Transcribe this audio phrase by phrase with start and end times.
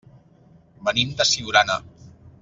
[0.87, 1.77] Venim de Siurana.